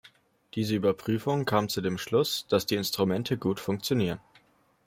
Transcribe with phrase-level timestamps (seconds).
[0.55, 4.19] Diese Überprüfung kam zu dem Schluss, dass die Instrumente gut funktionieren.